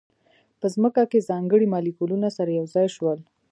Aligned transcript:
په 0.59 0.67
ځمکه 0.75 1.03
کې 1.11 1.25
ځانګړي 1.29 1.67
مالیکولونه 1.73 2.27
سره 2.37 2.49
یو 2.59 2.65
ځای 2.75 2.87
شول. 2.95 3.19